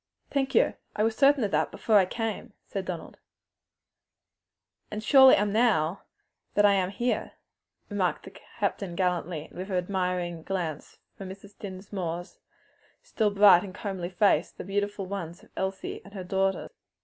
"Thank 0.31 0.55
you, 0.55 0.73
I 0.95 1.03
was 1.03 1.15
certain 1.15 1.43
of 1.43 1.51
that 1.51 1.69
before 1.69 1.97
I 1.99 2.07
came," 2.07 2.53
said 2.65 2.85
Donald. 2.85 3.19
"And 4.89 4.97
I 4.99 5.05
surely 5.05 5.35
am 5.35 5.53
now 5.53 6.05
that 6.55 6.65
I 6.65 6.73
am 6.73 6.89
here," 6.89 7.33
remarked 7.87 8.23
the 8.23 8.31
captain 8.31 8.95
gallantly, 8.95 9.45
and 9.45 9.55
with 9.59 9.69
an 9.69 9.77
admiring 9.77 10.41
glance 10.41 10.97
from 11.15 11.29
Mrs. 11.29 11.55
Dinsmore's 11.59 12.39
still 13.03 13.29
fresh, 13.29 13.37
bright, 13.37 13.63
and 13.63 13.75
comely 13.75 14.09
face 14.09 14.49
to 14.51 14.57
the 14.57 14.63
more 14.63 14.67
beautiful 14.69 15.05
ones 15.05 15.43
of 15.43 15.49
Elsie 15.55 16.01
and 16.03 16.15
her 16.15 16.23
daughter. 16.23 16.71